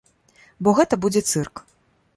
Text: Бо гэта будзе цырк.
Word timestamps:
Бо 0.67 0.75
гэта 0.79 1.01
будзе 1.05 1.21
цырк. 1.33 1.65